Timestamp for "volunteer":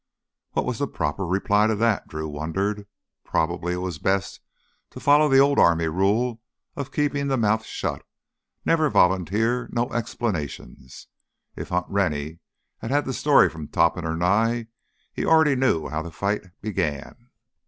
8.89-9.69